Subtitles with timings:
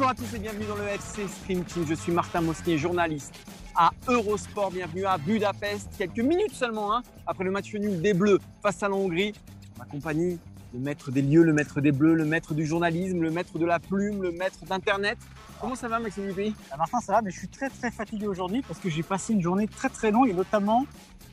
[0.00, 1.84] Bonjour à tous et bienvenue dans le FC Stream Team.
[1.88, 3.34] Je suis Martin Mosnier, journaliste
[3.74, 4.70] à Eurosport.
[4.70, 5.90] Bienvenue à Budapest.
[5.98, 9.34] Quelques minutes seulement hein, après le match nul des Bleus face à la Hongrie.
[9.78, 10.38] Ma compagnie,
[10.72, 13.64] le maître des lieux, le maître des Bleus, le maître du journalisme, le maître de
[13.66, 15.18] la plume, le maître d'Internet.
[15.60, 16.54] Comment ça va, Maxime Dupuis?
[16.70, 19.32] Ah, Martin, ça va, mais je suis très très fatigué aujourd'hui parce que j'ai passé
[19.32, 20.86] une journée très très longue et notamment,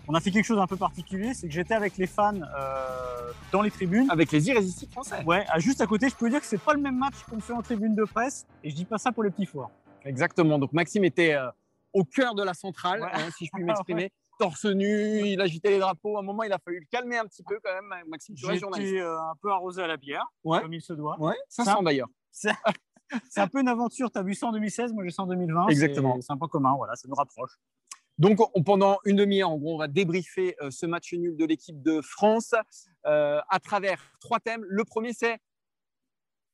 [0.08, 3.31] on a fait quelque chose d'un peu particulier, c'est que j'étais avec les fans euh,
[3.52, 4.09] dans les tribunes.
[4.09, 5.23] Avec les irrésistibles français.
[5.25, 7.40] Ouais, à juste à côté, je peux dire que c'est pas le même match qu'on
[7.40, 9.69] fait en tribune de presse et je dis pas ça pour les petits foires.
[10.03, 10.58] Exactement.
[10.58, 11.50] Donc Maxime était euh,
[11.94, 13.09] au cœur de la centrale, Ouais.
[13.14, 14.12] hein, si je puis m'exprimer.
[14.40, 16.18] Torse nu, il agitait les drapeaux.
[16.18, 18.04] À un moment, il a fallu le calmer un petit peu quand même.
[18.08, 18.66] Maxime, journaliste.
[18.78, 20.62] J'étais euh, un peu arrosé à la bière, Ouais.
[20.62, 21.20] comme il se doit.
[21.20, 22.08] Ouais, ça Ça- sent d'ailleurs.
[22.32, 22.52] C'est
[23.30, 25.28] c'est un peu une aventure, tu as vu ça en 2016, moi j'ai ça en
[25.28, 25.68] 2020.
[25.70, 26.16] Exactement.
[26.16, 27.52] C'est- C'est un point commun, voilà, ça nous rapproche.
[28.20, 31.46] Donc, on- pendant une demi-heure, en gros, on va débriefer euh, ce match nul de
[31.46, 32.54] l'équipe de France
[33.06, 34.64] euh, à travers trois thèmes.
[34.68, 35.38] Le premier, c'est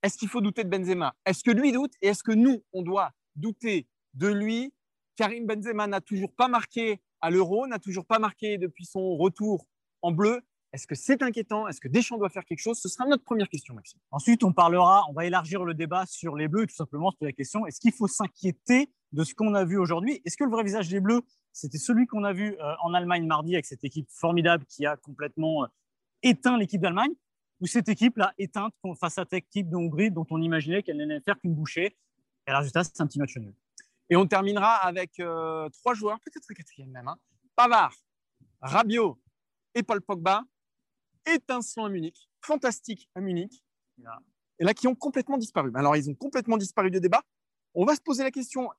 [0.03, 1.15] est-ce qu'il faut douter de Benzema?
[1.25, 4.73] Est-ce que lui doute Et est-ce que nous, on doit douter de lui?
[5.15, 9.65] Karim Benzema n'a toujours pas marqué à l'Euro, n'a toujours pas marqué depuis son retour
[10.01, 10.41] en bleu.
[10.73, 11.69] Est-ce que c'est inquiétant?
[11.69, 12.77] Est-ce que Deschamps doit faire quelque chose?
[12.79, 13.99] Ce sera notre première question, Maxime.
[14.11, 17.31] Ensuite, on parlera, on va élargir le débat sur les Bleus, tout simplement poser la
[17.31, 20.21] question est-ce qu'il faut s'inquiéter de ce qu'on a vu aujourd'hui?
[20.25, 21.21] Est-ce que le vrai visage des Bleus,
[21.53, 24.97] c'était celui qu'on a vu euh, en Allemagne mardi avec cette équipe formidable qui a
[24.97, 25.67] complètement euh,
[26.23, 27.13] éteint l'équipe d'Allemagne?
[27.61, 31.21] Ou cette équipe-là éteinte face à cette équipe de Hongrie dont on imaginait qu'elle n'allait
[31.21, 31.95] faire qu'une bouchée?
[32.47, 33.53] Et le résultat, c'est un petit match nul.
[34.09, 37.07] Et on terminera avec euh, trois joueurs, peut-être le quatrième même.
[37.07, 37.17] hein.
[37.55, 37.95] Pavard,
[38.61, 39.19] Rabiot
[39.75, 40.43] et Paul Pogba,
[41.25, 43.63] étincelants à Munich, fantastiques à Munich,
[44.59, 45.71] et là qui ont complètement disparu.
[45.75, 47.21] Alors ils ont complètement disparu du débat.
[47.73, 48.69] On va se poser la question,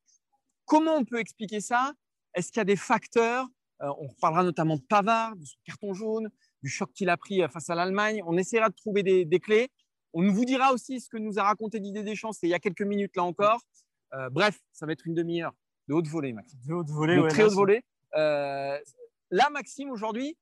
[0.67, 1.93] comment on peut expliquer ça?
[2.35, 3.47] Est-ce qu'il y a des facteurs
[3.83, 6.31] Euh, On parlera notamment de Pavard, de son carton jaune,
[6.63, 8.23] du choc qu'il a pris euh, face à l'Allemagne.
[8.27, 9.69] On essaiera de trouver des, des clés.
[10.13, 12.61] On vous dira aussi ce que nous a raconté Didier Deschamps, c'est il y a
[12.61, 13.61] quelques minutes là encore.
[14.15, 15.53] Euh, bref, ça va être une demi-heure
[15.89, 16.59] de haute volée, Maxime.
[16.67, 17.83] De haute volée, de ouais, très haute volée.
[18.17, 18.79] Euh,
[19.31, 20.37] là, Maxime, aujourd'hui,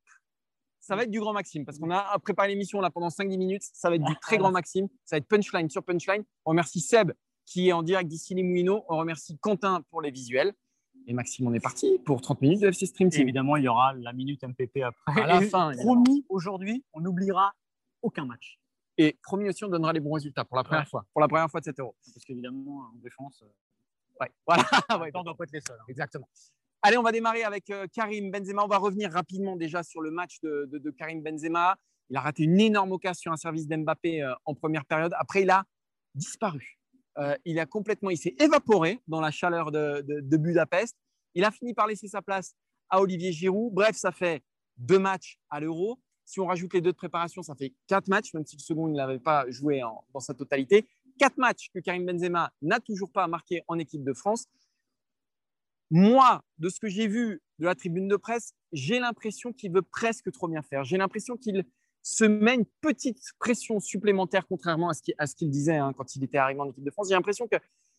[0.78, 3.62] ça va être du grand Maxime parce qu'on a préparé l'émission là pendant 5-10 minutes.
[3.72, 4.88] Ça va être du très grand Maxime.
[5.04, 6.24] Ça va être punchline sur punchline.
[6.44, 7.12] On remercie Seb
[7.44, 8.84] qui est en direct d'ici les Moulineaux.
[8.88, 10.52] On remercie Quentin pour les visuels.
[11.06, 13.22] Et Maxime, on est parti pour 30 minutes de FC Stream Team.
[13.22, 15.22] évidemment, il y aura la minute MPP après.
[15.22, 17.52] À la Et fin, promis, aujourd'hui, on n'oubliera
[18.02, 18.60] aucun match.
[19.02, 20.86] Et promis aussi, on donnera les bons résultats pour la première Ouais.
[20.90, 21.04] fois.
[21.12, 21.94] Pour la première fois de cet euro.
[22.14, 23.46] Parce qu'évidemment, en défense, euh,
[24.20, 24.30] Ouais.
[24.46, 24.62] Voilà.
[25.02, 25.78] ouais, on ne doit pas être les seuls.
[25.80, 25.84] hein.
[25.88, 26.28] Exactement.
[26.82, 28.62] Allez, on va démarrer avec euh, Karim Benzema.
[28.64, 31.76] On va revenir rapidement déjà sur le match de, de- de Karim Benzema.
[32.10, 35.12] Il a raté une énorme occasion sur un service d'Mbappé euh, en première période.
[35.18, 35.64] Après, il a
[36.14, 36.78] disparu.
[37.18, 40.96] Euh, il a complètement, il s'est évaporé dans la chaleur de, de- de Budapest.
[41.34, 42.54] Il a fini par laisser sa place
[42.90, 43.72] à Olivier Giroud.
[43.72, 44.42] Bref, ça fait
[44.76, 45.98] deux matchs à l'Euro.
[46.32, 48.88] Si on rajoute les deux de préparation, ça fait quatre matchs, même si le second,
[48.88, 49.82] il n'avait pas joué
[50.14, 50.86] dans sa totalité.
[51.18, 54.46] Quatre matchs que Karim Benzema n'a toujours pas marqué en équipe de France
[55.94, 59.82] moi, de ce que j'ai vu de la tribune de presse, j'ai l'impression qu'il veut
[59.82, 60.84] presque trop bien faire.
[60.84, 61.66] J'ai l'impression qu'il
[62.02, 66.38] se met une petite pression supplémentaire, contrairement à ce qu'il, disait hein, quand il était
[66.38, 67.08] arrivé en équipe de France.
[67.08, 67.56] J'ai l'impression que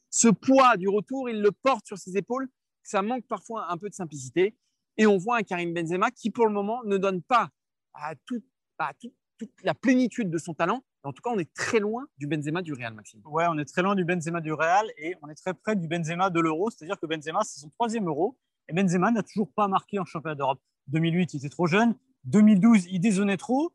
[0.10, 2.50] ce poids du retour, il le porte sur ses épaules.
[2.82, 4.58] Ça manque parfois un peu de simplicité.
[4.98, 7.52] Et on voit un Karim Benzema qui, pour le moment, ne donne pas
[7.94, 8.46] à toute,
[8.80, 10.84] à toute- toute la plénitude de son talent.
[11.04, 13.22] En tout cas, on est très loin du Benzema du Real, Maxime.
[13.26, 15.88] Ouais, on est très loin du Benzema du Real et on est très près du
[15.88, 16.70] Benzema de l'Euro.
[16.70, 18.38] C'est-à-dire que Benzema, c'est son troisième Euro.
[18.70, 20.62] Et Benzema n'a toujours pas marqué en championnat d'Europe.
[20.88, 21.96] 2008, il était trop jeune.
[22.26, 23.74] 2012, il dézonnait trop.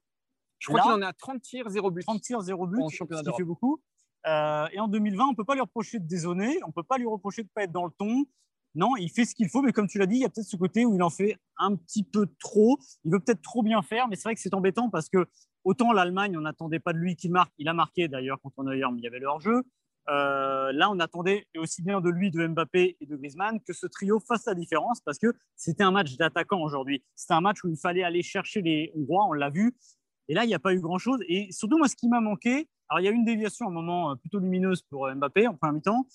[0.58, 2.02] Je crois qu'il en à 30 tirs, 0 but.
[2.02, 3.80] 30 tirs, 0 but, En championnat ce qui fait beaucoup.
[4.26, 6.82] Euh, et en 2020, on ne peut pas lui reprocher de dézonner, on ne peut
[6.82, 8.24] pas lui reprocher de ne pas être dans le ton.
[8.78, 10.46] Non, il fait ce qu'il faut, mais comme tu l'as dit, il y a peut-être
[10.46, 12.78] ce côté où il en fait un petit peu trop.
[13.04, 15.26] Il veut peut-être trop bien faire, mais c'est vrai que c'est embêtant parce que
[15.64, 17.52] autant l'Allemagne, on n'attendait pas de lui qu'il marque.
[17.58, 19.64] Il a marqué d'ailleurs contre Neuer, mais il y avait le hors-jeu.
[20.08, 23.88] Euh, là, on attendait aussi bien de lui, de Mbappé et de Griezmann que ce
[23.88, 27.02] trio fasse la différence parce que c'était un match d'attaquants aujourd'hui.
[27.16, 29.76] C'était un match où il fallait aller chercher les Hongrois, on l'a vu.
[30.28, 31.18] Et là, il n'y a pas eu grand-chose.
[31.26, 33.70] Et surtout, moi, ce qui m'a manqué, alors il y a eu une déviation à
[33.70, 36.06] un moment euh, plutôt lumineuse pour euh, Mbappé en première mi-temps.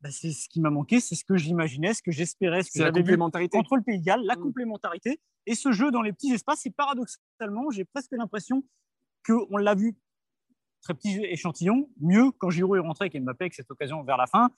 [0.00, 2.78] Bah, c'est ce qui m'a manqué, c'est ce que j'imaginais, ce que j'espérais, ce que
[2.78, 3.58] j'avais vu complémentarité.
[3.58, 4.42] contre le Pays de Galles, la Mm.
[4.42, 6.64] complémentarité et ce jeu dans les petits espaces.
[6.66, 8.62] Et paradoxalement, j'ai presque l'impression
[9.26, 9.96] qu'on l'a vu
[10.82, 14.26] très petit échantillon, mieux quand Giroud est rentré avec Mbappé avec cette occasion vers la
[14.26, 14.50] fin.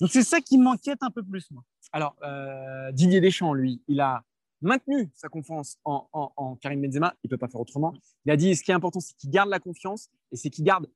[0.00, 1.64] Donc c'est ça qui m'inquiète un peu plus, moi.
[1.92, 4.24] Alors, euh, Didier Deschamps, lui, il a
[4.60, 7.14] maintenu sa confiance en, en- en Karim Benzema.
[7.24, 7.92] Il ne peut pas faire autrement.
[8.26, 10.64] Il a dit ce qui est important, c'est qu'il garde la confiance et c'est qu'il
[10.64, 10.86] garde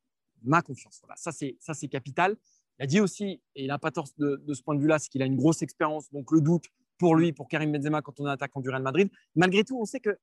[0.43, 0.98] ma confiance.
[1.02, 2.37] Voilà, ça, c'est, ça, c'est capital.
[2.78, 5.08] Il a dit aussi, et il n'a pas tort de, ce point de vue-là, c'est
[5.08, 6.11] qu'il a une grosse expérience.
[6.12, 6.64] Donc, le doute
[6.99, 9.11] pour lui, pour Karim Benzema, quand on est attaquant du Real Madrid.
[9.34, 10.19] Malgré tout, on sait que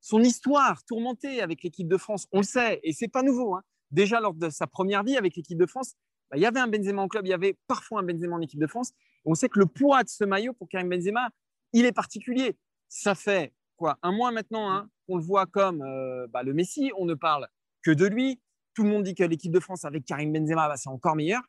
[0.00, 3.54] son histoire tourmentée avec l'équipe de France, on le sait, et c'est pas nouveau.
[3.54, 3.62] hein.
[3.90, 5.94] Déjà, lors de sa première vie avec l'équipe de France,
[6.30, 8.40] bah, il y avait un Benzema en club, il y avait parfois un Benzema en
[8.40, 8.92] équipe de France.
[9.24, 11.28] On sait que le poids de ce maillot pour Karim Benzema,
[11.72, 12.56] il est particulier.
[12.88, 16.90] Ça fait quoi un mois maintenant hein, qu'on le voit comme euh, bah, le Messi.
[16.96, 17.48] On ne parle
[17.82, 18.40] que de lui.
[18.74, 21.42] Tout le monde dit que l'équipe de France avec Karim Benzema, bah, c'est encore meilleur.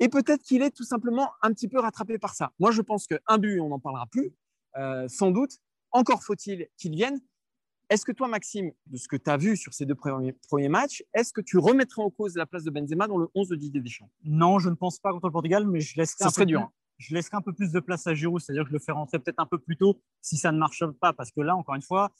[0.00, 2.52] Et peut-être qu'il est tout simplement un petit peu rattrapé par ça.
[2.58, 4.32] Moi, je pense qu'un but, on n'en parlera plus,
[4.76, 5.52] euh, sans doute.
[5.92, 7.20] Encore faut-il qu'il vienne.
[7.90, 10.68] Est-ce que toi, Maxime, de ce que tu as vu sur ces deux premiers, premiers
[10.68, 13.56] matchs, est-ce que tu remettrais en cause la place de Benzema dans le 11 de
[13.56, 14.10] Didier Deschamps?
[14.24, 16.60] Non, je ne pense pas contre le Portugal, mais je laisserai, Ça un peu dur,
[16.60, 16.72] plus- hein.
[16.98, 19.18] je laisserai un peu plus de place à Giroud, c'est-à-dire que je le fais rentrer
[19.18, 21.82] peut-être un peu plus tôt si ça ne marche pas, parce que là, encore une
[21.82, 22.12] fois,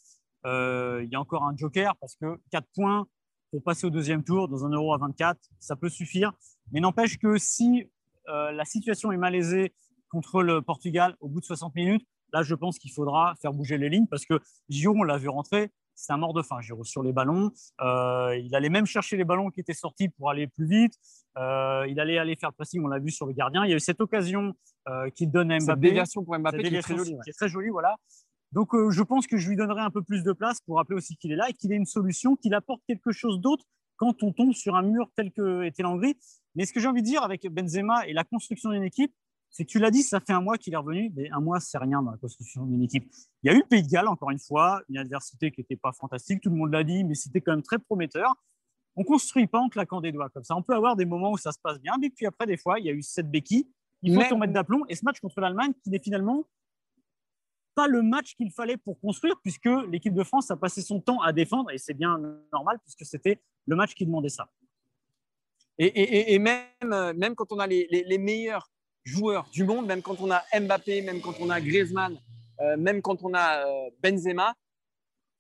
[0.44, 3.06] euh, il y a encore un joker, parce que 4 points
[3.52, 6.32] pour passer au deuxième tour dans un euro à 24, ça peut suffire.
[6.72, 7.90] Mais n'empêche que si
[8.28, 9.75] euh, la situation est malaisée
[10.08, 13.78] contre le Portugal au bout de 60 minutes, là, je pense qu'il faudra faire bouger
[13.78, 14.38] les lignes, parce que
[14.69, 17.50] Giroud, on l'a vu rentrer, c'est un mort de faim, Giroud, sur les ballons.
[17.81, 20.94] Euh, il allait même chercher les ballons qui étaient sortis pour aller plus vite.
[21.37, 23.64] Euh, il allait aller faire le pressing, on l'a vu sur le gardien.
[23.64, 24.55] Il y a eu cette occasion
[25.14, 25.81] qu'il donne à Cette Mbappé.
[25.81, 27.14] déviation pour Mbappé Cette qui est très jolie.
[27.14, 27.20] ouais.
[27.23, 27.96] qui est très jolie, voilà.
[28.52, 31.16] Donc, je pense que je lui donnerai un peu plus de place pour rappeler aussi
[31.16, 33.64] qu'il est là et qu'il ait une solution, qu'il apporte quelque chose d'autre
[34.00, 36.17] quand on tombe sur un mur tel que était l'Hongrie.
[36.55, 39.14] Mais ce que j'ai envie de dire avec Benzema et la construction d'une équipe,
[39.50, 41.61] c'est que tu l'as dit, ça fait un mois qu'il est revenu, mais un mois,
[41.61, 43.12] c'est rien dans la construction d'une équipe.
[43.43, 45.76] Il y a eu le Pays de Galles, encore une fois, une adversité qui n'était
[45.76, 48.32] pas fantastique, tout le monde l'a dit, mais c'était quand même très prometteur.
[48.97, 50.56] On ne construit pas en claquant des doigts comme ça.
[50.56, 52.79] On peut avoir des moments où ça se passe bien, mais puis après, des fois,
[52.79, 53.69] il y a eu cette béquille.
[54.02, 54.82] Il faut Mais- d'aplomb.
[54.88, 56.44] Et ce match contre l'Allemagne, qui n'est finalement
[57.75, 61.20] pas le match qu'il fallait pour construire, puisque l'équipe de France a passé son temps
[61.22, 62.19] à défendre, et c'est bien
[62.52, 64.49] normal, puisque c'était le match qui demandait ça.
[65.78, 68.70] Et, et- même, euh, même quand on a les, les- les meilleurs
[69.05, 72.19] joueurs du monde, même quand on a Mbappé, même quand on a Griezmann,
[72.61, 74.55] euh, même quand on a euh, Benzema,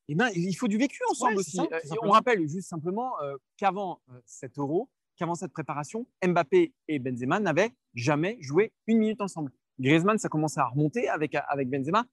[0.08, 1.56] eh ben, il faut du vécu ensemble Ouais, aussi.
[1.56, 3.12] ça, Euh, on rappelle juste simplement
[3.58, 9.52] qu'avant cet euro, qu'avant cette préparation, Mbappé et Benzema n'avaient jamais joué une minute ensemble.
[9.78, 12.06] Griezmann, ça commence à remonter avec, avec Benzema.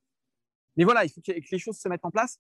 [0.78, 2.40] Mais voilà, il faut que les choses se mettent en place.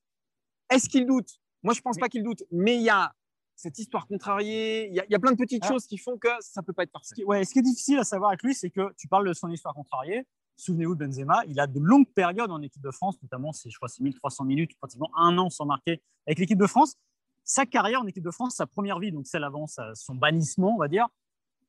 [0.69, 3.13] Est-ce qu'il doute Moi, je ne pense pas qu'il doute, mais il y a
[3.55, 5.97] cette histoire contrariée, il y a, il y a plein de petites Alors- choses qui
[5.97, 7.07] font que ça ne peut pas être parfait.
[7.09, 9.27] Ce qui, ouais, ce qui est difficile à savoir avec lui, c'est que tu parles
[9.27, 10.27] de son histoire contrariée.
[10.57, 13.87] Souvenez-vous de Benzema, il a de longues périodes en équipe de France, notamment, je crois,
[13.89, 16.95] c'est 1300 minutes, pratiquement un an sans marquer avec l'équipe de France.
[17.43, 20.77] Sa carrière en équipe de France, sa première vie, donc celle avant son bannissement, on
[20.77, 21.07] va dire,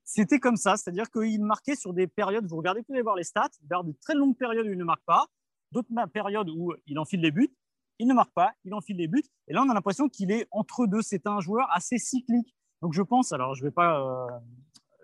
[0.04, 0.76] c'était comme ça.
[0.76, 3.74] C'est-à-dire qu'il marquait sur des périodes, vous regardez, vous pouvez voir les stats, il y
[3.74, 5.26] a des très longues périodes où il ne marque pas,
[5.72, 7.52] d'autres périodes où il enfile les buts,
[7.98, 9.24] il ne marque pas, il enfile les buts.
[9.48, 11.02] Et là, on a l'impression qu'il est entre deux.
[11.02, 12.54] C'est un joueur assez cyclique.
[12.80, 14.26] Donc, je pense, alors je ne vais pas euh,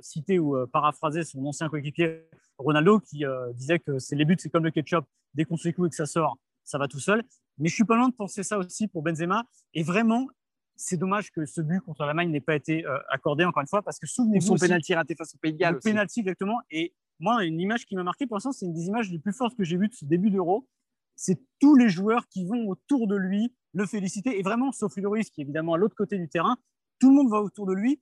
[0.00, 2.28] citer ou euh, paraphraser son ancien coéquipier
[2.58, 5.04] Ronaldo qui euh, disait que c'est les buts, c'est comme le ketchup.
[5.35, 7.25] Dès qu'on secoue et que ça sort, ça va tout seul.
[7.59, 9.44] Mais je suis pas loin de penser ça aussi pour Benzema.
[9.73, 10.28] Et vraiment,
[10.76, 13.99] c'est dommage que ce but contre l'Allemagne n'ait pas été accordé encore une fois parce
[13.99, 16.61] que Ou souvenez-vous son pénalty raté face au Pays de Galles le penalty exactement.
[16.71, 16.94] Et
[17.25, 19.57] moi, une image qui m'a marqué pour l'instant, c'est une des images les plus fortes
[19.57, 20.69] que j'ai vues de ce début d'Euro.
[21.16, 24.38] C'est tous les joueurs qui vont autour de lui le féliciter.
[24.38, 26.59] Et vraiment, sauf Lloris, qui est évidemment à l'autre côté du terrain,
[26.99, 27.99] tout le monde va autour de lui.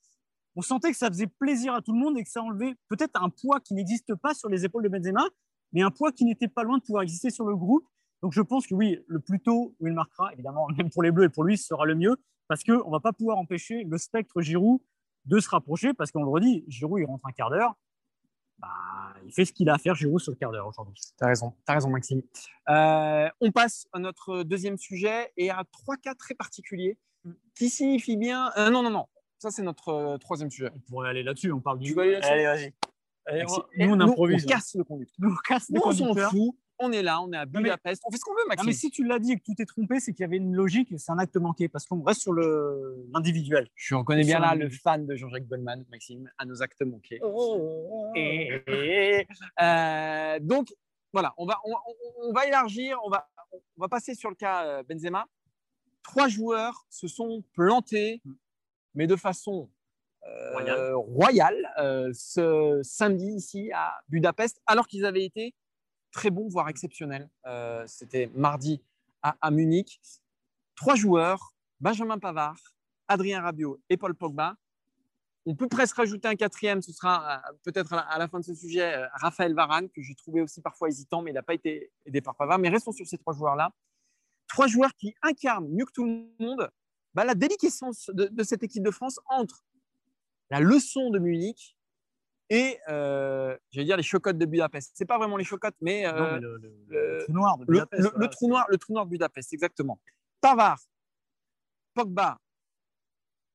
[0.57, 3.23] On sentait que ça faisait plaisir à tout le monde et que ça enlevait peut-être
[3.23, 5.25] un poids qui n'existe pas sur les épaules de Benzema,
[5.73, 7.87] mais un poids qui n'était pas loin de pouvoir exister sur le groupe.
[8.23, 11.12] Donc je pense que oui, le plus tôt où il marquera, évidemment, même pour les
[11.12, 12.17] Bleus et pour lui, ce sera le mieux,
[12.49, 14.81] parce qu'on ne va pas pouvoir empêcher le spectre Giroud
[15.26, 17.76] de se rapprocher, parce qu'on le redit, Giroud, il rentre un quart d'heure,
[19.33, 20.95] il fait ce qu'il a à faire, Giroud, sur le quart d'heure aujourd'hui.
[20.95, 22.23] Tu as raison, t'as raison, Maxime.
[22.69, 26.99] Euh, on passe à notre deuxième sujet et à trois cas très particuliers
[27.55, 28.51] qui signifient bien.
[28.59, 29.07] euh, non, non, non.
[29.39, 30.71] Ça, c'est notre euh, troisième sujet.
[30.75, 31.89] On pourrait aller là-dessus, on parle du.
[31.91, 32.31] Tu veux aller là-dessus?
[32.33, 32.75] Allez, vas-y.
[33.27, 34.45] Allez, on- nous, on improvise.
[34.45, 34.55] on là.
[34.55, 35.17] casse le conducteur.
[35.19, 36.55] Nous, on casse le Nous, on s'en fout.
[36.85, 38.03] On est là, on est à mais- Budapest.
[38.05, 38.67] On fait ce qu'on veut, Non, Maxime.
[38.67, 40.53] mais si tu l'as dit et que tu t'es trompé, c'est qu'il y avait une
[40.55, 43.69] logique et c'est un acte manqué parce qu'on reste sur le- l'individuel.
[43.77, 47.21] Je reconnais bien là le fan de Jean-Jacques Goldman, Maxime, à nos actes manqués.
[47.23, 48.11] Oh.
[48.17, 48.51] Et,
[49.62, 50.75] euh, donc,
[51.12, 51.61] voilà, on va,
[52.25, 55.27] on, va élargir, on va, on va passer sur le cas euh, Benzema.
[56.03, 58.23] Trois joueurs se sont plantés,
[58.95, 59.71] mais de façon
[60.95, 61.55] royal,
[62.15, 65.55] ce samedi ici à Budapest, alors qu'ils avaient été
[66.12, 67.28] très bons, voire exceptionnels.
[67.87, 68.83] C'était mardi
[69.23, 70.00] à, Munich.
[70.75, 72.59] Trois joueurs, Benjamin Pavard,
[73.09, 74.57] Adrien Rabiot et Paul Pogba.
[75.45, 79.07] On peut presque rajouter un quatrième, ce sera peut-être à, la fin de ce sujet,
[79.14, 82.37] Raphaël Varane, que j'ai trouvé aussi parfois hésitant, mais il n'a pas été aidé par
[82.37, 82.59] Pavard.
[82.59, 83.73] Mais restons sur ces trois joueurs-là.
[84.47, 86.71] Trois joueurs qui incarnent mieux que tout le monde
[87.14, 89.64] bah, la déliquescence de, cette équipe de France entre
[90.50, 91.76] la leçon de Munich
[92.51, 94.93] et, euh, dire, les chocottes de Budapest.
[94.97, 98.03] Ce n'est pas vraiment les chocottes, mais, euh, le, trou noir de Budapest.
[98.15, 100.01] Le, trou noir, le trou noir de Budapest, exactement.
[100.41, 100.81] Pavard,
[101.95, 102.39] Pogba,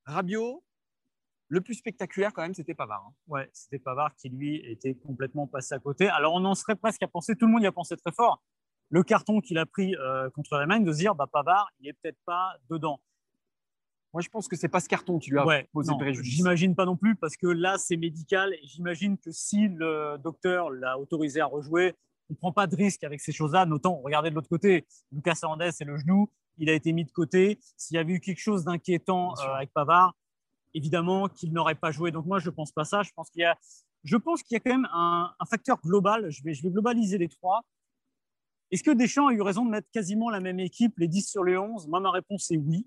[0.06, 0.64] Rabiot,
[1.50, 3.06] le plus spectaculaire quand même, c'était Pavard.
[3.08, 3.14] Hein.
[3.28, 6.08] Ouais, c'était Pavard qui lui était complètement passé à côté.
[6.10, 8.42] Alors on en serait presque à penser, tout le monde y a pensé très fort.
[8.90, 11.94] Le carton qu'il a pris euh, contre l'Allemagne, de se dire bah, Pavard, il n'est
[11.94, 13.00] peut-être pas dedans.
[14.14, 16.34] Moi, je pense que c'est pas ce carton qui lui a posé préjudice.
[16.34, 18.54] J'imagine pas non plus, parce que là, c'est médical.
[18.54, 21.94] Et j'imagine que si le docteur l'a autorisé à rejouer,
[22.30, 23.66] on ne prend pas de risque avec ces choses-là.
[23.66, 27.12] Notons, regardez de l'autre côté, Lucas Hernandez, c'est le genou, il a été mis de
[27.12, 27.60] côté.
[27.78, 30.16] S'il y avait eu quelque chose d'inquiétant euh, avec Pavard,
[30.74, 32.12] évidemment qu'il n'aurait pas joué.
[32.12, 33.04] Donc moi, je ne pense pas ça.
[33.04, 33.58] Je pense qu'il y a,
[34.04, 36.30] je pense qu'il y a quand même un, facteur global.
[36.30, 37.62] Je vais, je vais globaliser les trois.
[38.72, 41.44] Est-ce que Deschamps a eu raison de mettre quasiment la même équipe, les 10 sur
[41.44, 42.86] les 11 Moi, ma réponse est oui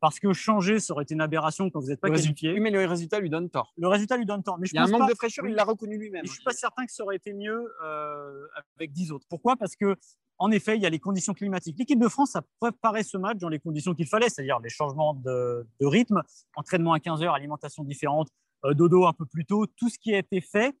[0.00, 2.52] parce que changer, ça aurait été une aberration quand vous n'êtes pas qualifié.
[2.52, 3.72] Oui, mais le résultat lui donne tort.
[3.76, 4.58] Le résultat lui donne tort.
[4.58, 6.24] Mais il y a un manque de fraîcheur, il l'a reconnu lui-même.
[6.24, 9.26] Je ne suis pas certain que ça aurait été mieux euh, avec 10 autres.
[9.28, 9.56] Pourquoi?
[9.56, 9.96] Parce que
[10.38, 11.78] en effet, il y a les conditions climatiques.
[11.78, 15.12] L'équipe de France a préparé ce match dans les conditions qu'il fallait, c'est-à-dire les changements
[15.12, 16.22] de, rythme,
[16.56, 18.28] entraînement à 15 heures, alimentation différente,
[18.64, 20.74] euh, dodo un peu plus tôt, tout ce qui a été fait.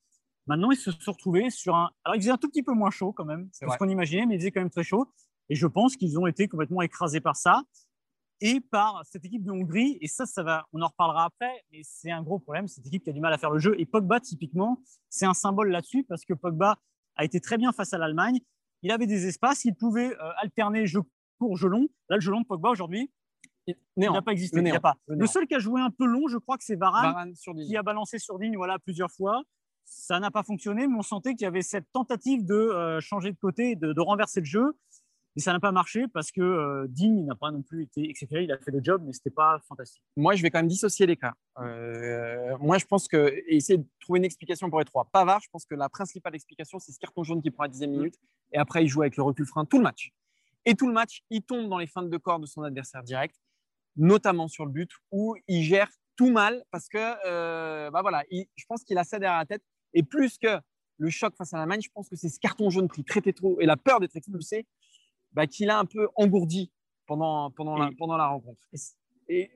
[0.46, 1.90] Maintenant, ils se sont retrouvés sur un.
[2.04, 4.24] Alors, il faisait un tout petit peu moins chaud quand même, c'est ce qu'on imaginait,
[4.24, 5.12] mais il faisait quand même très chaud.
[5.50, 7.62] Et je pense qu'ils ont été complètement écrasés par ça
[8.40, 9.98] et par cette équipe de Hongrie.
[10.00, 13.04] Et ça, ça va, on en reparlera après, mais c'est un gros problème, cette équipe
[13.04, 13.74] qui a du mal à faire le jeu.
[13.78, 16.78] Et Pogba, typiquement, c'est un symbole là-dessus parce que Pogba
[17.16, 18.40] a été très bien face à l'Allemagne.
[18.82, 21.00] Il avait des espaces, il pouvait euh, alterner jeu
[21.38, 21.88] court, jeu long.
[22.08, 23.10] Là, le jeu long de Pogba aujourd'hui,
[23.66, 24.60] il n'a pas existé.
[24.60, 24.96] Le, pas.
[25.06, 27.82] Le, seul qui a joué un peu long, je crois que c'est Varane, qui a
[27.82, 29.42] balancé sur Digne voilà, plusieurs fois.
[29.84, 33.32] Ça n'a pas fonctionné, mais on sentait qu'il y avait cette tentative de euh, changer
[33.32, 34.76] de côté, de, de renverser le jeu.
[35.36, 38.44] Mais ça n'a pas marché parce que euh, Digne n'a pas non plus été exceptionnel.
[38.44, 40.02] Il a fait le job, mais ce n'était pas fantastique.
[40.16, 41.34] Moi, je vais quand même dissocier les cas.
[41.58, 45.08] Euh, moi, je pense que, et essayer de trouver une explication pour les trois.
[45.12, 47.86] Pavard, je pense que la principale explication, c'est ce carton jaune qui prend à 10
[47.86, 48.16] minute.
[48.52, 50.10] Et après, il joue avec le recul frein tout le match.
[50.64, 53.36] Et tout le match, il tombe dans les fins de corps de son adversaire direct,
[53.96, 58.64] notamment sur le but, où il gère tout mal parce que, euh, bah voilà, je
[58.68, 59.62] pense qu'il a ça derrière la tête.
[59.94, 60.58] Et plus que
[60.98, 63.58] le choc face à l'Allemagne, je pense que c'est ce carton jaune pris très, trop
[63.60, 64.66] et la peur d'être expulsé
[65.32, 66.72] bah, qu'il a un peu engourdi
[67.06, 68.62] pendant, pendant, la, pendant la rencontre.
[69.28, 69.50] Et,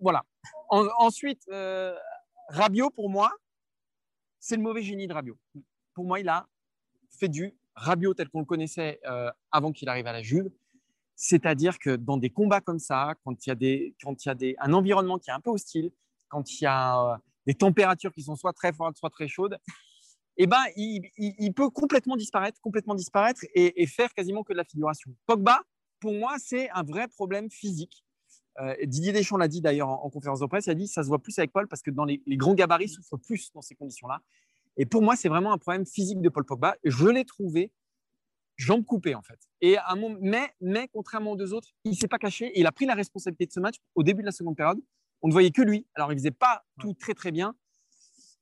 [0.00, 0.24] voilà.
[0.70, 1.94] ensuite, euh,
[2.48, 3.32] Rabiot, pour moi,
[4.38, 5.38] c'est le mauvais génie de Rabiot.
[5.94, 6.46] Pour moi, il a
[7.10, 10.50] fait du Rabiot tel qu'on le connaissait euh, avant qu'il arrive à la Juve.
[11.16, 14.30] C'est-à-dire que dans des combats comme ça, quand il y a, des, quand il y
[14.30, 15.92] a des, un environnement qui est un peu hostile,
[16.28, 19.58] quand il y a euh, des températures qui sont soit très fortes, soit très chaudes,
[20.36, 25.14] eh ben, il, peut complètement disparaître, complètement disparaître et, faire quasiment que de la figuration.
[25.26, 25.60] Pogba,
[26.00, 28.04] pour moi, c'est un vrai problème physique.
[28.58, 31.08] Euh, Didier Deschamps l'a dit d'ailleurs en, conférence de presse, il a dit ça se
[31.08, 34.20] voit plus avec Paul parce que dans les, grands gabarits souffrent plus dans ces conditions-là.
[34.76, 36.76] Et pour moi, c'est vraiment un problème physique de Paul Pogba.
[36.84, 37.72] Je l'ai trouvé
[38.56, 39.38] jambes coupées en fait.
[39.60, 42.66] Et à mon, mais, mais contrairement aux deux autres, il s'est pas caché et il
[42.66, 44.80] a pris la responsabilité de ce match au début de la seconde période.
[45.22, 45.86] On ne voyait que lui.
[45.94, 47.54] Alors il faisait pas tout très très bien,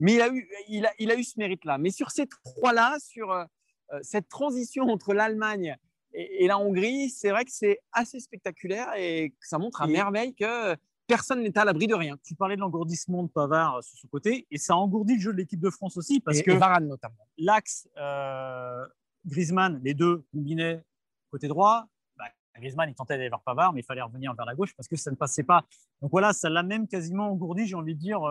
[0.00, 1.78] mais il a eu, il a, il a eu ce mérite-là.
[1.78, 3.45] Mais sur ces trois-là, sur euh,
[3.93, 5.76] euh, cette transition entre l'Allemagne
[6.12, 10.35] et, la Hongrie, c'est vrai que c'est assez spectaculaire et que ça montre à merveille
[10.35, 10.76] que
[11.07, 12.17] personne n'est à l'abri de rien.
[12.25, 15.33] Tu parlais de l'engourdissement de Pavard euh, sur ce côté, et ça engourdit le jeu
[15.33, 17.26] de l'équipe de France aussi, parce que Varane notamment.
[17.37, 17.88] L'axe
[19.26, 20.81] Griezmann, les deux combinés
[21.31, 21.87] côté droit.
[22.17, 22.25] Bah,
[22.57, 24.97] Griezmann, il tentait d'aller vers Pavard, mais il fallait revenir vers la gauche parce que
[24.97, 25.64] ça ne passait pas.
[26.00, 28.23] Donc voilà, ça l'a même quasiment engourdi, j'ai envie de dire,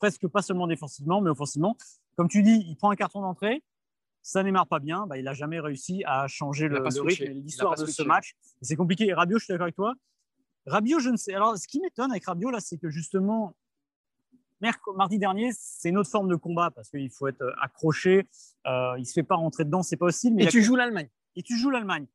[0.00, 1.76] presque pas seulement défensivement, mais offensivement.
[2.16, 3.62] Comme tu dis, il prend un carton d'entrée,
[4.22, 7.76] ça démarre pas bien, bah, il n'a jamais réussi à changer le, rythme et l'histoire
[7.76, 8.34] de ce match.
[8.60, 9.06] C'est compliqué.
[9.06, 9.94] Et Rabiot, je suis d'accord avec toi.
[10.66, 11.34] Rabiot, je ne sais.
[11.34, 13.54] Alors, ce qui m'étonne avec Rabiot, là, c'est que justement,
[14.94, 18.26] mardi dernier, c'est une autre forme de combat parce qu'il faut être accroché.
[18.66, 20.36] Euh, il ne se fait pas rentrer dedans, c'est pas possible.
[20.36, 21.08] Mais et tu joues l'Allemagne.
[21.36, 22.06] Et tu joues l'Allemagne.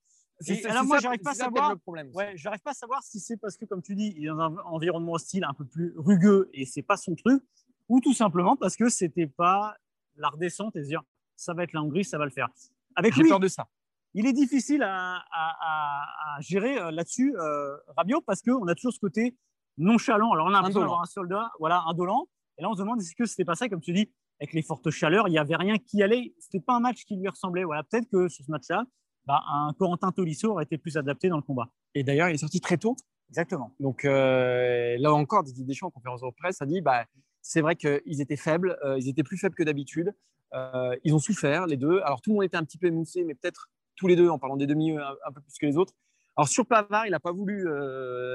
[0.66, 1.76] Alors moi, j'arrive pas à savoir.
[2.14, 4.40] Ouais, j'arrive pas à savoir si c'est parce que, comme tu dis, il est dans
[4.40, 7.42] un environnement hostile un peu plus rugueux et c'est pas son truc,
[7.90, 9.76] ou tout simplement parce que c'était pas
[10.16, 11.02] la redescente et se dire
[11.36, 12.48] ça va être la Hongrie, ça va le faire.
[12.96, 13.68] Avec J'ai peur de ça.
[14.14, 19.36] Il est difficile à, gérer euh, là-dessus, euh, Rabiot, parce qu'on a toujours ce côté
[19.78, 20.32] nonchalant.
[20.32, 22.28] Alors on a un un soldat, voilà, indolent,
[22.58, 24.62] Et là, on se demande est-ce que c'était pas ça, comme tu dis, avec les
[24.62, 26.34] fortes chaleurs, il n'y avait rien qui allait.
[26.40, 27.64] C'était pas un match qui lui ressemblait.
[27.64, 28.86] Voilà, peut-être que sur ce match-là,
[29.26, 31.70] bah, un Corentin Tolisso aurait été plus adapté dans le combat.
[31.94, 32.96] Et d'ailleurs, il est sorti très tôt.
[33.30, 33.72] Exactement.
[33.80, 37.06] Donc euh, là encore, Didier Deschamps en conférence de presse a dit bah,
[37.48, 40.16] c'est vrai qu'ils étaient faibles, euh, ils étaient plus faibles que d'habitude.
[40.56, 42.02] Euh, ils ont souffert, les deux.
[42.04, 44.40] Alors tout le monde était un petit peu émoussé, mais peut-être tous les deux, en
[44.40, 45.94] parlant des demi un, un peu plus que les autres.
[46.36, 47.68] Alors sur Pavard, il n'a pas voulu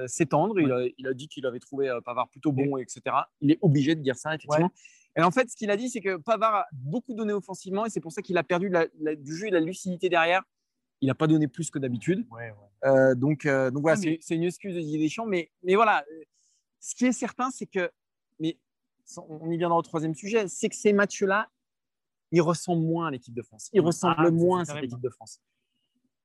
[0.06, 0.60] s'étendre.
[0.60, 3.02] Il, a, dit qu'il avait trouvé Pavard plutôt bon, etc.
[3.40, 4.70] Il est obligé de dire ça, effectivement.
[5.16, 7.90] Et en fait, ce qu'il a dit, c'est que Pavard a beaucoup donné offensivement et
[7.90, 8.70] c'est pour ça qu'il a perdu
[9.18, 10.42] du jeu et la lucidité derrière.
[11.00, 12.26] Il n'a pas donné plus que d'habitude.
[12.84, 15.26] Euh, donc, euh, donc voilà, c'est une excuse de Didier Deschamps.
[15.26, 16.04] Mais, mais voilà,
[16.78, 17.90] ce qui est certain, c'est que,
[19.28, 21.48] on y viendra au troisième sujet, c'est que ces matchs-là,
[22.32, 23.70] ils ressemblent moins à l'équipe de France.
[23.72, 25.40] Ils ressemblent ah, moins à cette équipe de France.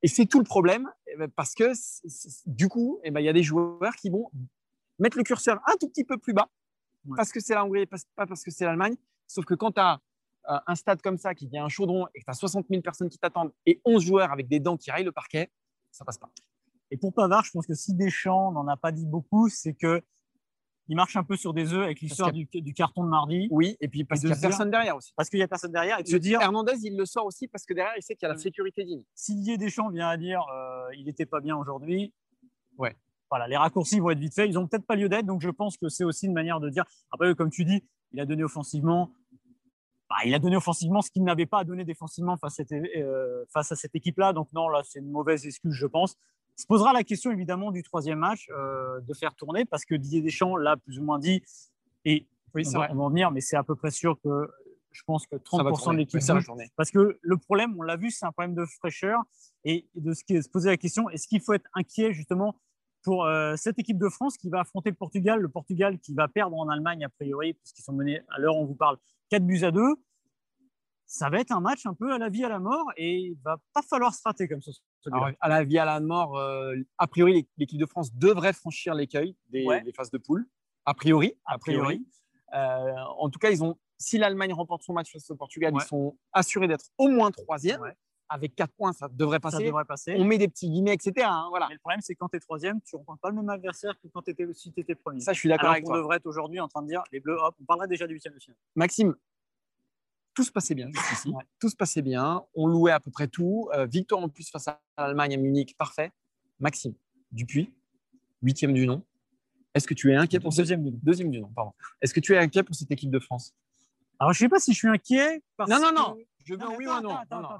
[0.03, 1.71] Et c'est tout le problème, eh ben, parce que
[2.45, 4.29] du coup, eh ben, il y a des joueurs qui vont
[4.99, 6.49] mettre le curseur un tout petit peu plus bas,
[7.15, 8.95] parce que c'est la Hongrie, pas parce que c'est l'Allemagne.
[9.27, 9.99] Sauf que quand tu as
[10.49, 12.81] euh, un stade comme ça qui vient un chaudron et que tu as 60 000
[12.81, 15.49] personnes qui t'attendent et 11 joueurs avec des dents qui raillent le parquet,
[15.91, 16.29] ça passe pas.
[16.91, 20.03] Et pour Pavard, je pense que si Deschamps n'en a pas dit beaucoup, c'est que
[20.87, 23.47] il marche un peu sur des œufs avec l'histoire du, carton de mardi.
[23.51, 25.11] Oui, et puis parce qu'il n'y a personne derrière aussi.
[25.15, 25.99] Parce qu'il n'y a personne derrière.
[25.99, 28.31] Et de dire, Hernandez, il le sort aussi parce que derrière, il sait qu'il y
[28.31, 29.03] a la sécurité digne.
[29.15, 32.13] Si Didier Deschamps vient à dire euh, il n'était pas bien aujourd'hui,
[32.77, 32.95] ouais
[33.29, 34.49] voilà, les raccourcis vont être vite faits.
[34.49, 36.69] Ils n'ont peut-être pas lieu d'être, donc je pense que c'est aussi une manière de
[36.69, 36.85] dire.
[37.11, 39.11] Après, comme tu dis, il a donné offensivement.
[40.09, 42.71] Bah, il a donné offensivement ce qu'il n'avait pas à donner défensivement face à cette,
[42.71, 44.33] euh, face à cette équipe-là.
[44.33, 46.15] Donc non, là, c'est une mauvaise excuse, je pense.
[46.55, 50.21] Se posera la question évidemment du troisième match euh, de faire tourner parce que Didier
[50.21, 51.43] Deschamps l'a plus ou moins dit
[52.05, 54.50] et oui, on, va, on, va, en venir, mais c'est à peu près sûr que
[54.95, 56.21] je pense que 30% de l'équipe.
[56.77, 59.21] Parce que le problème, on l'a vu, c'est un problème de fraîcheur
[59.65, 62.55] et de ce qui est se poser la question est-ce qu'il faut être inquiet justement
[63.03, 66.27] pour euh, cette équipe de France qui va affronter le Portugal, le Portugal qui va
[66.27, 68.97] perdre en Allemagne a priori, puisqu'ils sont menés à l'heure on vous parle
[69.29, 69.81] 4 buts à 2.
[71.07, 73.38] Ça va être un match un peu à la vie à la mort et il
[73.43, 74.71] va pas falloir se rater comme ça.
[75.39, 79.35] à la vie à la mort, euh, a priori, l'équipe de France devrait franchir l'écueil
[79.50, 79.65] des,
[79.96, 80.48] phases de poule.
[80.85, 81.35] A priori.
[81.46, 82.05] A priori.
[82.53, 85.87] Euh, en tout cas, ils ont, si l'Allemagne remporte son match face au Portugal, ils
[85.87, 87.81] sont assurés d'être au moins troisième
[88.29, 89.72] avec 4 points, ça devrait passer.
[89.87, 90.15] passer.
[90.18, 91.27] On met des petits guillemets, etc.
[91.29, 91.68] Hein, voilà.
[91.68, 93.50] Mais le problème, c'est que quand tu es troisième, tu ne rencontres pas le même
[93.50, 95.20] adversaire que quand étais, si tu étais premier.
[95.20, 97.37] Ça, je suis d'accord avec on devrait être aujourd'hui en train de dire les Bleus,
[97.39, 98.57] hop, on parlerait déjà du huitième de finale.
[98.75, 99.15] Maxime,
[100.35, 101.33] tout se passait bien jusqu'ici.
[101.59, 102.43] Tout se passait bien.
[102.53, 103.69] On louait à peu près tout.
[103.74, 106.11] Euh, victoire en plus face à l'Allemagne à Munich, parfait.
[106.59, 106.93] Maxime,
[107.31, 107.74] Dupuis,
[108.41, 109.03] huitième du nom.
[109.74, 111.00] Est-ce que tu es inquiet pour deuxième du nom.
[111.01, 111.74] Deuxième du nom, pardon.
[112.01, 113.53] Est-ce que tu es inquiet pour cette équipe de France?
[114.19, 115.43] Alors, je ne sais pas si je suis inquiet.
[115.57, 116.17] Parce non, non, non.
[116.45, 117.17] Je veux un oui ou un non.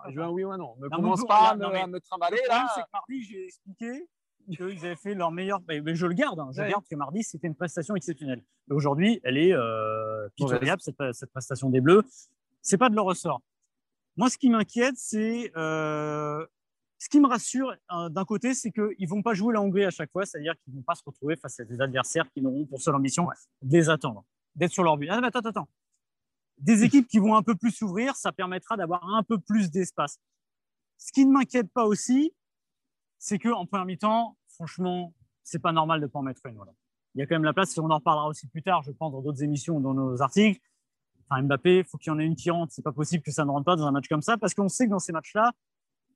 [0.10, 0.76] Je veux un oui ou un non.
[0.80, 2.64] Ne commence pas à me, trimballer là.
[2.64, 4.08] Le c'est que mardi, j'ai expliqué
[4.50, 5.60] qu'ils avaient fait leur meilleur.
[5.68, 6.40] Mais, je le garde.
[6.40, 6.52] Hein.
[6.54, 8.44] Je garde que mardi, c'était une prestation exceptionnelle.
[8.70, 12.04] Aujourd'hui, elle est euh, pitoyable, cette, cette, prestation des Bleus.
[12.66, 13.42] C'est pas de leur ressort.
[14.18, 15.52] Moi, ce qui m'inquiète, c'est.
[15.56, 16.46] Euh,
[16.98, 19.86] ce qui me rassure euh, d'un côté, c'est qu'ils ne vont pas jouer la Hongrie
[19.86, 22.42] à chaque fois, c'est-à-dire qu'ils ne vont pas se retrouver face à des adversaires qui
[22.42, 23.28] n'auront pour seule ambition
[23.62, 24.26] de les attendre,
[24.56, 25.10] d'être sur leur but.
[25.10, 25.70] Ah, attends, attends, attends
[26.58, 30.20] des équipes qui vont un peu plus s'ouvrir, ça permettra d'avoir un peu plus d'espace.
[30.98, 32.34] Ce qui ne m'inquiète pas aussi,
[33.20, 36.58] c'est qu'en première mi-temps, franchement, c'est pas normal de ne pas en mettre une.
[37.14, 39.12] Il y a quand même la place, on en reparlera aussi plus tard, je pense,
[39.12, 40.62] dans d'autres émissions ou dans nos articles.
[41.30, 42.72] Enfin, Mbappé, il faut qu'il y en ait une qui rentre.
[42.74, 44.70] C'est pas possible que ça ne rentre pas dans un match comme ça, parce qu'on
[44.70, 45.52] sait que dans ces matchs-là,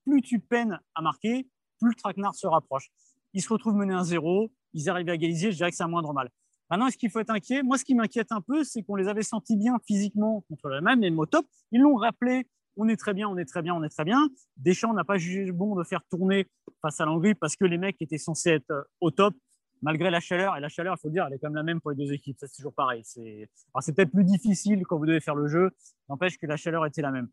[0.05, 1.47] plus tu peines à marquer,
[1.79, 2.91] plus le traquenard se rapproche.
[3.33, 5.87] Ils se retrouvent menés à zéro, ils arrivent à égaliser, je dirais que c'est un
[5.87, 6.29] moindre mal.
[6.69, 9.07] Maintenant, est-ce qu'il faut être inquiet Moi, ce qui m'inquiète un peu, c'est qu'on les
[9.07, 11.45] avait sentis bien physiquement contre l'Allemagne, même au top.
[11.71, 12.47] Ils l'ont rappelé
[12.79, 14.29] on est très bien, on est très bien, on est très bien.
[14.55, 16.47] Deschamps n'a pas jugé bon de faire tourner
[16.81, 19.35] face à l'Hongrie parce que les mecs étaient censés être euh, au top
[19.81, 20.55] malgré la chaleur.
[20.57, 22.13] Et la chaleur, il faut dire, elle est quand même la même pour les deux
[22.13, 22.37] équipes.
[22.39, 23.03] C'est toujours pareil.
[23.05, 23.49] C'est
[23.95, 25.71] peut-être plus difficile quand vous devez faire le jeu.
[26.09, 27.29] N'empêche que la chaleur était la même.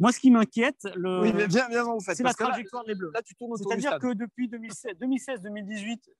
[0.00, 1.46] Moi, ce qui m'inquiète, le...
[2.00, 3.12] c'est la trajectoire des Bleus.
[3.58, 6.10] C'est-à-dire que depuis 2016, 2018,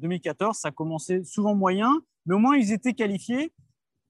[0.00, 1.92] 2014, ça a commencé souvent moyen,
[2.26, 3.52] mais au moins ils étaient qualifiés.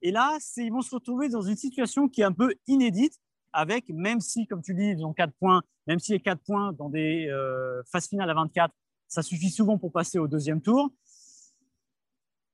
[0.01, 3.13] Et là, ils vont se retrouver dans une situation qui est un peu inédite,
[3.53, 6.73] avec, même si, comme tu dis, ils ont 4 points, même si les 4 points
[6.73, 8.73] dans des euh, phases finales à 24,
[9.07, 10.91] ça suffit souvent pour passer au deuxième tour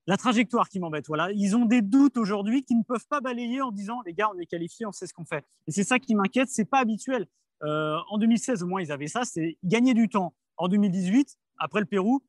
[0.08, 1.08] la trajectoire qui m'embête.
[1.08, 4.30] Voilà, ils ont des doutes aujourd'hui qu'ils ne peuvent pas balayer en disant les gars,
[4.34, 5.46] on est qualifiés, on sait ce qu'on fait.
[5.68, 6.50] Et c'est ça qui m'inquiète.
[6.50, 7.28] C'est pas habituel.
[7.64, 10.34] Euh, en 2016, au moins, ils avaient ça, c'est gagner du temps.
[10.58, 12.22] En 2018, après le Pérou,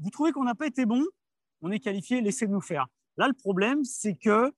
[0.00, 1.04] vous trouvez qu'on n'a pas été bon,
[1.62, 2.88] on est qualifié, laissez-nous faire.
[3.16, 4.52] Là, le problème, c'est que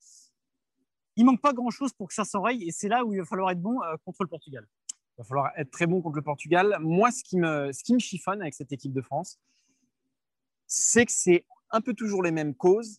[1.17, 3.51] il manque pas grand-chose pour que ça s'enraye, et c'est là où il va falloir
[3.51, 4.67] être bon euh, contre le Portugal.
[5.17, 6.77] Il va falloir être très bon contre le Portugal.
[6.81, 9.39] Moi, ce qui me, chiffonne avec cette équipe de France,
[10.67, 12.99] c'est que c'est un peu toujours les mêmes causes,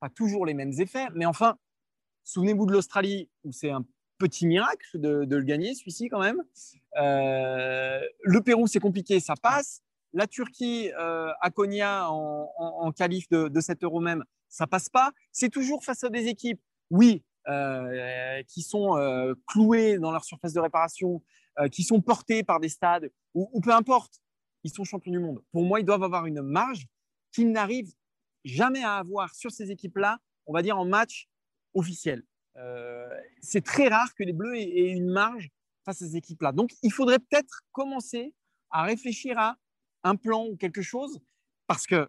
[0.00, 1.56] pas toujours les mêmes effets, mais enfin,
[2.24, 3.84] souvenez-vous de l'Australie où c'est un
[4.18, 6.42] petit miracle de, le gagner, celui-ci quand même.
[6.98, 9.82] Euh, le Pérou, c'est compliqué, ça passe.
[10.12, 14.88] La Turquie euh, à Konya en, en, qualif de, de, cet euro même, ça passe
[14.88, 15.12] pas.
[15.30, 17.22] C'est toujours face à des équipes, oui,
[18.48, 21.22] qui sont euh, clouées dans leur surface de réparation,
[21.72, 24.20] qui sont portées par des stades, ou, peu importe,
[24.62, 25.42] ils sont champions du monde.
[25.52, 26.86] Pour moi, ils doivent avoir une marge
[27.32, 27.94] qu'ils n'arrivent
[28.44, 31.30] jamais à avoir sur ces équipes-là, on va dire en match
[31.72, 32.22] officiel.
[33.40, 35.48] c'est très rare que les Bleus aient une marge
[35.86, 36.52] face à ces équipes-là.
[36.52, 38.34] Donc, il faudrait peut-être commencer
[38.70, 39.56] à réfléchir à
[40.02, 41.20] un plan ou quelque chose,
[41.66, 42.08] parce que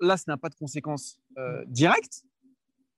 [0.00, 2.24] là, ça n'a pas de conséquences euh, directes.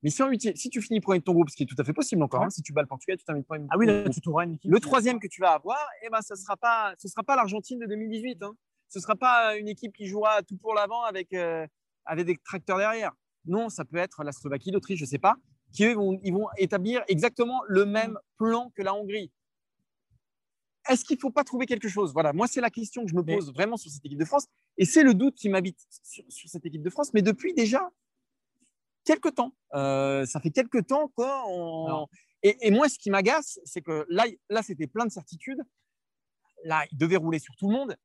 [0.02, 0.22] Mais si,
[0.54, 2.42] si, tu finis premier de ton groupe, ce qui est tout à fait possible encore,
[2.42, 3.66] hein, si tu bats le Portugal, tu termines premier.
[3.70, 6.56] Ah oui, là, tu Le troisième que tu vas avoir, eh ben, ce ne sera
[6.56, 8.42] pas, ce sera pas l'Argentine de 2018.
[8.42, 8.52] Hein.
[8.88, 11.66] Ce ne sera pas une équipe qui jouera tout pour l'avant avec, euh,
[12.04, 13.12] avec des tracteurs derrière.
[13.44, 15.36] Non, ça peut être la Slovaquie, l'Autriche, je ne sais pas,
[15.72, 19.32] qui vont, ils vont établir exactement le même plan que la Hongrie
[20.88, 22.12] est-ce qu'il ne faut pas trouver quelque chose?
[22.12, 24.46] Voilà, moi, c'est la question que je me pose vraiment sur cette équipe de France.
[24.78, 27.12] Et c'est le doute qui m'habite sur, cette équipe de France.
[27.12, 27.90] Mais depuis déjà
[29.08, 29.54] quelques temps.
[29.74, 32.06] Euh, ça fait quelques temps qu'on.
[32.42, 35.60] Et, moi, ce qui m'agace, c'est que là, là c'était plein de certitudes.
[36.64, 37.96] Là, il devait rouler sur tout le monde.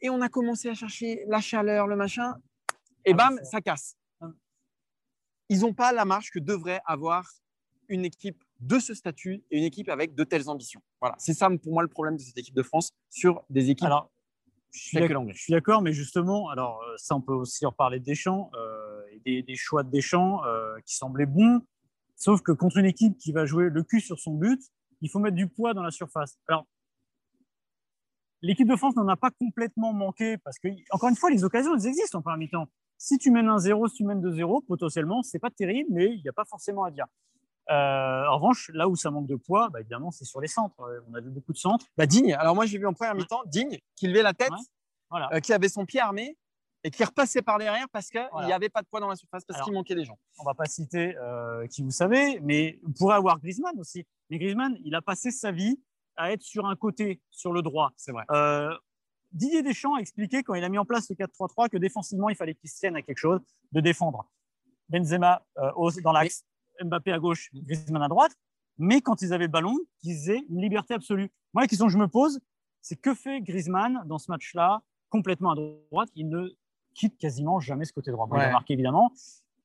[0.00, 2.34] Et on a commencé à chercher la chaleur, le machin.
[3.04, 3.96] Et ah, bam, ça casse.
[5.48, 7.26] Ils n'ont pas la marche que devrait avoir
[7.88, 10.82] une équipe de ce statut et une équipe avec de telles ambitions.
[11.00, 13.86] Voilà, c'est ça pour moi le problème de cette équipe de France sur des équipes.
[13.86, 14.10] Alors,
[14.70, 18.77] je suis d'accord, mais justement, alors euh, ça on peut aussi reparler de Deschamps euh,
[19.42, 21.62] des, choix de Deschamps euh, qui semblaient bons,
[22.16, 24.60] sauf que contre une équipe qui va jouer le cul sur son but,
[25.00, 26.38] il faut mettre du poids dans la surface.
[26.48, 26.66] Alors,
[28.42, 31.74] l'équipe de France n'en a pas complètement manqué parce que, encore une fois, les occasions,
[31.74, 32.68] elles existent en première mi-temps.
[32.96, 36.22] Si tu mènes un 0, si tu mènes 2-0, potentiellement, c'est pas terrible, mais il
[36.22, 37.06] n'y a pas forcément à dire.
[37.70, 40.74] Euh, en revanche, là où ça manque de poids, bah, évidemment, c'est sur les centres.
[41.08, 41.86] On a vu beaucoup de centres.
[41.96, 44.50] Bah, Digne, alors moi j'ai vu en première mi-temps Digne qui levait la tête,
[45.12, 46.36] euh, qui avait son pied armé
[46.84, 49.44] et qui repassait par derrière parce qu'il n'y avait pas de poids dans la surface,
[49.44, 50.18] parce qu'il manquait des gens.
[50.38, 51.14] On ne va pas citer
[51.70, 54.06] qui vous savez, mais on pourrait avoir Griezmann aussi.
[54.30, 55.80] Mais Griezmann, il a passé sa vie
[56.16, 57.92] à être sur un côté, sur le droit.
[57.96, 58.24] C'est vrai.
[59.32, 62.36] Didier Deschamps a expliqué quand il a mis en place le 4-3-3 que défensivement, il
[62.36, 63.40] fallait qu'il se tienne à quelque chose
[63.72, 64.30] de défendre.
[64.88, 65.44] Benzema
[66.02, 66.44] dans l'axe,
[66.82, 68.32] Mbappé à gauche, Griezmann à droite,
[68.78, 71.30] mais quand ils avaient le ballon, qu'ils aient une liberté absolue.
[71.52, 72.38] Moi, la question que je me pose,
[72.80, 76.48] c'est que fait Griezmann dans ce match-là, complètement à droite Il ne
[76.98, 78.28] quitte quasiment jamais ce côté droit.
[78.32, 79.12] il a marqué évidemment.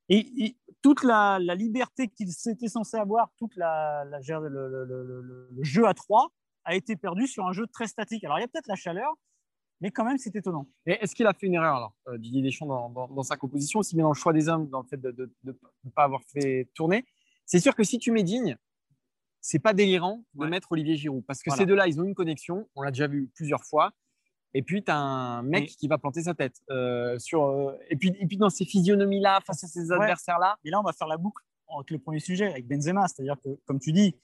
[0.09, 6.27] Et, toute la, liberté qu'il s'était censé avoir, toute la, le, jeu à trois
[6.65, 8.23] a été perdu sur un jeu très statique.
[8.25, 9.13] Alors il y a peut-être la chaleur,
[9.79, 10.67] mais quand même, c'est étonnant.
[10.85, 14.03] est-ce qu'il a fait une erreur, alors, euh, Didier Deschamps, dans, sa composition, aussi bien
[14.03, 15.51] dans le choix des hommes, dans le fait de ne
[15.95, 17.05] pas avoir fait tourner?
[17.45, 18.57] C'est sûr que si tu mets Digne,
[19.41, 22.69] c'est pas délirant de mettre Olivier Giroud, parce que ces deux-là, ils ont une connexion,
[22.75, 23.91] on l'a déjà vu plusieurs fois.
[24.53, 26.61] Et puis, tu as un mec qui va planter sa tête.
[26.69, 30.57] Euh, sur, euh, et, puis, et puis, dans ces physionomies-là, face à ces adversaires-là.
[30.63, 31.43] Et là, on va faire la boucle
[31.75, 33.07] avec le premier sujet, avec Benzema.
[33.07, 34.15] C'est-à-dire que, comme tu dis,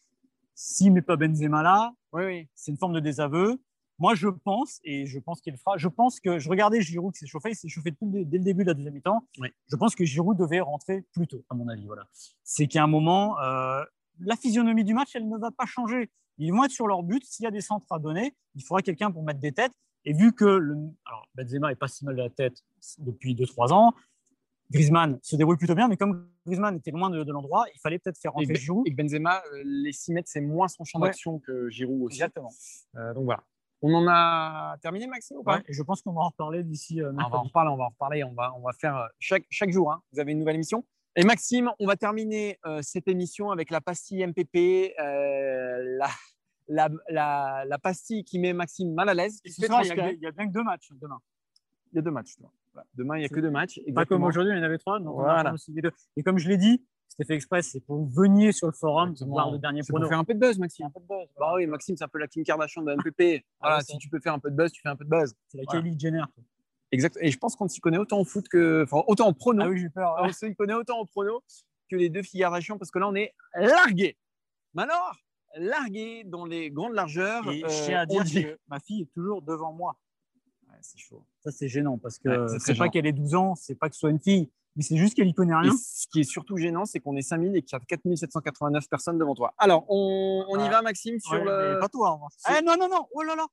[0.53, 3.59] s'il ne met pas Benzema là, oui, c'est une forme de désaveu.
[3.97, 7.19] Moi, je pense, et je pense qu'il fera, je pense que je regardais Giroud qui
[7.19, 9.27] s'est chauffé, il s'est chauffé dès le début de la deuxième mi-temps.
[9.67, 11.85] Je pense que Giroud devait rentrer plus tôt, à mon avis.
[11.85, 12.07] Voilà.
[12.43, 13.83] C'est qu'à un moment, euh,
[14.19, 16.09] la physionomie du match, elle ne va pas changer.
[16.37, 17.23] Ils vont être sur leur but.
[17.25, 19.73] S'il y a des centres à donner, il faudra quelqu'un pour mettre des têtes.
[20.05, 22.63] Et vu que le, alors, Benzema est pas si mal de la tête
[22.99, 23.93] depuis 2-3 ans,
[24.71, 28.19] Griezmann se débrouille plutôt bien, mais comme Griezmann était loin de, l'endroit, il fallait peut-être
[28.19, 28.87] faire rentrer Giroud.
[28.87, 32.17] Et Benzema, euh, les 6 mètres, c'est moins son champ d'action que Giroud aussi.
[32.17, 32.51] Exactement.
[32.95, 33.43] Euh, donc voilà.
[33.81, 35.61] On en a terminé, Maxime, ou pas?
[35.67, 37.01] Je pense qu'on va en reparler d'ici.
[37.01, 38.23] Euh, on va en reparler, on va en reparler.
[38.23, 39.91] On va, on va faire euh, chaque, chaque jour.
[39.91, 40.01] Hein.
[40.11, 40.83] vous avez une nouvelle émission?
[41.19, 46.07] Et Maxime, on va terminer euh, cette émission avec la pastille MPP, la,
[46.69, 49.41] la, la, pastille qui met Maxime mal à l'aise.
[49.43, 49.51] Il,
[50.21, 51.19] y a bien que deux matchs demain.
[51.91, 52.37] Il y a deux matchs.
[52.93, 53.81] Demain, il n'y a que deux matchs.
[53.93, 54.97] Pas comme aujourd'hui, il y en avait trois.
[56.15, 59.13] Et comme je l'ai dit, c'était fait exprès, c'est pour vous veniez sur le forum
[59.27, 60.05] voir le dernier prono.
[60.05, 60.85] Pour faire un peu de buzz, Maxime.
[60.85, 61.27] Un peu de buzz.
[61.37, 63.43] Bah oui, Maxime, c'est un peu la Kim Kardashian de MPP.
[63.59, 65.09] Ah voilà, si tu peux faire un peu de buzz, tu fais un peu de
[65.09, 65.35] buzz.
[65.49, 66.23] C'est la Kylie Jenner.
[66.91, 67.17] Exact.
[67.21, 68.83] Et je pense qu'on s'y connaît autant en foot que.
[68.83, 69.63] Enfin, autant en prono.
[69.63, 70.15] Ah oui, j'ai peur.
[70.19, 71.43] On s'y connaît autant en prono
[71.89, 74.17] que les deux filles Kardashian parce que là, on est largué.
[74.73, 75.15] Mais alors,
[75.55, 77.49] largué dans les grandes largeurs.
[77.51, 79.97] Et je tiens à dire que ma fille est toujours devant moi.
[80.81, 81.25] c'est chaud.
[81.39, 83.99] Ça, c'est gênant parce que c'est pas qu'elle ait 12 ans, c'est pas que ce
[83.99, 84.49] soit une fille
[84.79, 85.73] mais c'est juste qu'elle n'y connaît rien.
[85.77, 89.17] ce qui est surtout gênant, c'est qu'on est 5000 et qu'il y a 4789 personnes
[89.17, 89.53] devant toi.
[89.57, 91.79] Alors, on, y va, Maxime, sur le.
[91.81, 93.45] Pas toi, en Eh, non, non, non, oh là là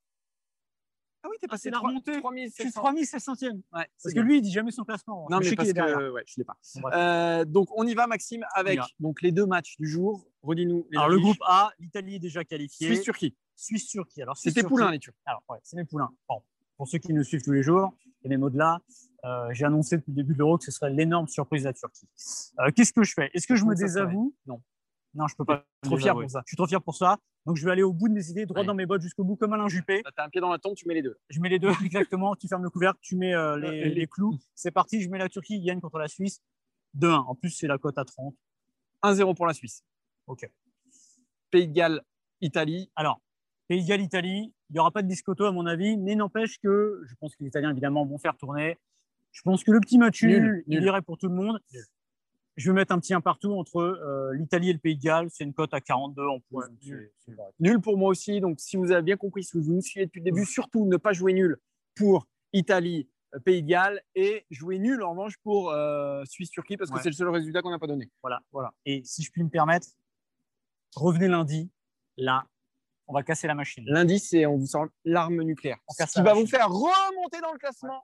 [1.26, 2.12] Ah oui, t'es passé c'est la remontée.
[2.14, 3.32] Je suis 3700.
[3.34, 3.60] 3700e.
[3.72, 5.26] Ouais, Parce que lui, il dit jamais son classement.
[5.28, 5.98] Non, Je mais sais parce qu'il est derrière.
[5.98, 6.56] que ouais, je l'ai pas.
[6.94, 10.24] Euh, donc, on y va, Maxime, avec donc, les deux matchs du jour.
[10.42, 10.86] Redis-nous.
[10.92, 12.86] Alors, le groupe A, l'Italie est déjà qualifiée.
[12.86, 13.36] Suisse-Turquie.
[13.56, 14.22] Suisse-Turquie.
[14.22, 15.16] Alors, C'était Poulain, les Turcs.
[15.24, 16.10] Alors, ouais, c'est mes poulains.
[16.28, 16.42] Bon,
[16.76, 18.80] pour ceux qui nous suivent tous les jours, et même au-delà,
[19.24, 21.72] euh, j'ai annoncé depuis le début de l'Euro que ce serait l'énorme surprise de la
[21.72, 22.06] Turquie.
[22.60, 23.30] Euh, Qu'est-ce que je fais?
[23.34, 24.32] Est-ce que je me désavoue?
[24.46, 24.60] Non.
[25.16, 25.64] Non, je peux pas.
[25.82, 26.24] Trop me fier désavouer.
[26.24, 26.42] pour ça.
[26.44, 27.16] Je suis trop fier pour ça.
[27.46, 28.66] Donc, je vais aller au bout de mes idées, droit Ouais.
[28.66, 30.02] dans mes bottes jusqu'au bout, comme Alain Juppé.
[30.16, 31.16] T'as un pied dans la tombe, tu mets les deux.
[31.30, 32.34] Je mets les deux exactement.
[32.36, 34.38] Tu fermes le couvercle, tu mets euh, les, les- les clous.
[34.54, 35.00] C'est parti.
[35.00, 36.40] Je mets la Turquie, gagne contre la Suisse.
[36.98, 37.12] 2-1.
[37.26, 38.34] En plus, c'est la cote à 30.
[39.02, 39.82] 1-0 pour la Suisse.
[40.26, 40.48] Ok.
[41.50, 42.02] Pays de Galles,
[42.40, 42.90] Italie.
[42.96, 43.20] Alors,
[43.68, 46.58] Pays de Galles, Italie, il n'y aura pas de biscotto à mon avis, mais n'empêche
[46.58, 48.78] que je pense que les Italiens, évidemment, vont faire tourner.
[49.32, 51.60] Je pense que le petit match Nul, nul, il irait pour tout le monde.
[51.72, 51.84] Nul.
[52.56, 55.28] Je vais mettre un petit un partout entre euh, l'Italie et le Pays de Galles.
[55.30, 56.38] C'est une cote à 42 en.
[56.50, 57.10] Ouais, donc
[57.60, 57.80] nul.
[57.80, 58.40] pour moi aussi.
[58.40, 60.96] Donc, si vous avez bien compris, si vous nous suivez depuis le début, surtout ne
[60.96, 61.58] pas jouer nul
[61.94, 66.90] pour Italie, euh, Pays de Galles et jouer nul en revanche pour euh, Suisse-Turquie parce
[66.90, 67.02] que Ouais.
[67.02, 68.10] c'est le seul résultat qu'on n'a pas donné.
[68.22, 68.72] Voilà, voilà.
[68.86, 69.88] Et si je puis me permettre,
[70.94, 71.70] revenez lundi.
[72.16, 72.46] Là,
[73.06, 73.84] on va casser la machine.
[73.86, 75.76] Lundi, c'est on vous sort l'arme nucléaire.
[75.88, 78.02] On Ce qui va vous faire remonter dans le classement.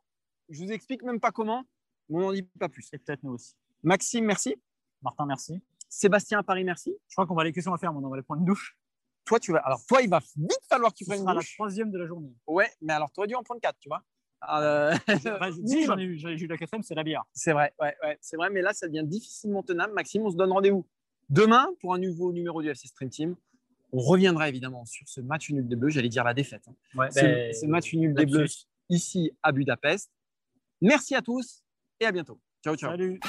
[0.50, 1.64] Je vous explique même pas comment,
[2.10, 2.86] mais on n'en dit pas plus.
[2.92, 3.54] Et peut-être nous aussi.
[3.82, 4.54] Maxime, merci.
[5.02, 5.60] Martin, merci.
[5.88, 6.94] Sébastien à Paris, merci.
[7.08, 7.92] Je crois qu'on va les questions à faire.
[7.92, 8.76] Maintenant, on va aller prendre une douche.
[9.24, 9.58] Toi, tu vas.
[9.58, 11.54] Alors, toi, il va vite falloir que tu prennes une sera la douche.
[11.54, 12.32] troisième de la journée.
[12.46, 14.02] Ouais, mais alors, tu aurais dû en prendre quatre, tu vois.
[14.50, 17.22] Euh, Bah, si, j'en ai eu, j'ai eu la quatrième, c'est la bière.
[17.32, 19.92] C'est vrai, ouais, ouais, c'est vrai, mais là, ça devient difficilement tenable.
[19.92, 20.86] Maxime, on se donne rendez-vous
[21.28, 23.36] demain pour un nouveau numéro du FC Stream Team.
[23.92, 26.64] On reviendra évidemment sur ce match nul des Bleus, j'allais dire la défaite.
[26.68, 26.74] hein.
[26.96, 28.46] Ouais, Ce, ce match nul des Bleus
[28.88, 30.10] ici à Budapest.
[30.80, 31.62] Merci à tous
[32.00, 32.40] et à bientôt.
[32.64, 32.90] Ciao, ciao.
[32.92, 33.20] Salut.